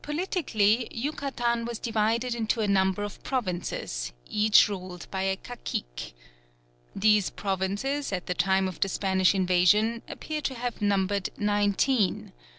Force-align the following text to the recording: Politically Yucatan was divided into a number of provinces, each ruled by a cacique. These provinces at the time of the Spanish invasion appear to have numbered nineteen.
Politically 0.03 0.87
Yucatan 0.89 1.63
was 1.63 1.77
divided 1.77 2.33
into 2.33 2.61
a 2.61 2.67
number 2.67 3.03
of 3.03 3.21
provinces, 3.21 4.11
each 4.27 4.67
ruled 4.67 5.05
by 5.11 5.21
a 5.21 5.35
cacique. 5.35 6.15
These 6.95 7.29
provinces 7.29 8.11
at 8.11 8.25
the 8.25 8.33
time 8.33 8.67
of 8.67 8.79
the 8.79 8.89
Spanish 8.89 9.35
invasion 9.35 10.01
appear 10.07 10.41
to 10.41 10.55
have 10.55 10.81
numbered 10.81 11.29
nineteen. 11.37 12.33